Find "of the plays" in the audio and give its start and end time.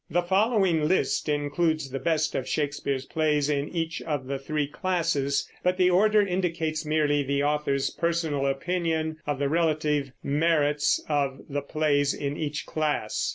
11.07-12.15